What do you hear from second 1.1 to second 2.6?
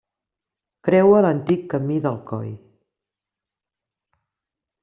l'antic camí d'Alcoi.